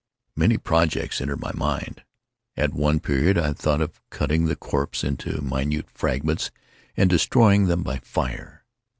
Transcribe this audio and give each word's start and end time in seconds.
Many 0.35 0.57
projects 0.57 1.21
entered 1.21 1.41
my 1.41 1.51
mind. 1.53 2.03
At 2.57 2.73
one 2.73 2.99
period 2.99 3.37
I 3.37 3.53
thought 3.53 3.81
of 3.81 4.01
cutting 4.09 4.45
the 4.45 4.55
corpse 4.55 5.03
into 5.03 5.39
minute 5.43 5.91
fragments, 5.91 6.49
and 6.97 7.07
destroying 7.07 7.67
them 7.67 7.83
by 7.83 7.99
fire. 7.99 8.65